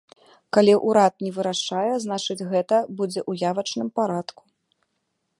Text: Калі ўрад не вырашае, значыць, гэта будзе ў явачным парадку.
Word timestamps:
Калі 0.55 0.73
ўрад 0.91 1.13
не 1.25 1.31
вырашае, 1.35 1.91
значыць, 2.05 2.47
гэта 2.53 2.79
будзе 3.01 3.21
ў 3.29 3.51
явачным 3.53 3.87
парадку. 3.99 4.43